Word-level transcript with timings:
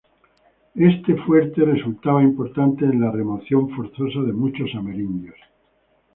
Este 0.73 1.13
fuerte 1.27 1.63
resultaba 1.63 2.23
importante 2.23 2.85
en 2.85 3.01
la 3.01 3.11
remoción 3.11 3.69
forzosa 3.75 4.21
de 4.21 4.33
muchos 4.33 4.73
amerindios. 4.73 5.35